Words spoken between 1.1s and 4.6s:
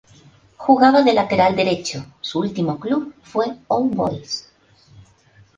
Lateral derecho, su último club fue All Boys.